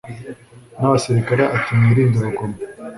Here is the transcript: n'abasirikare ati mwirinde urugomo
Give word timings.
n'abasirikare 0.79 1.43
ati 1.55 1.71
mwirinde 1.77 2.15
urugomo 2.17 2.57